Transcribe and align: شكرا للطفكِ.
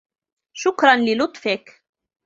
شكرا 0.53 0.95
للطفكِ. 0.95 1.83